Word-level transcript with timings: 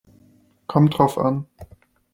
Kommt 0.65 0.97
drauf 0.97 1.19
an. 1.19 1.45